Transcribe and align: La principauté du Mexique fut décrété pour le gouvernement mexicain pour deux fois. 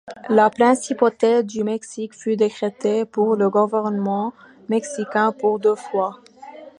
La 0.29 0.49
principauté 0.49 1.43
du 1.43 1.63
Mexique 1.63 2.15
fut 2.15 2.35
décrété 2.35 3.05
pour 3.05 3.35
le 3.35 3.51
gouvernement 3.51 4.33
mexicain 4.67 5.31
pour 5.31 5.59
deux 5.59 5.75
fois. 5.75 6.19